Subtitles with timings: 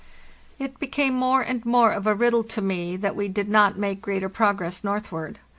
[0.57, 4.01] It became more and more of a riddle to me that we did not make
[4.01, 5.37] greater progress northward.